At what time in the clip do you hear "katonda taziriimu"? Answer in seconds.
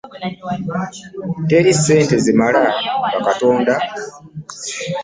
3.25-4.97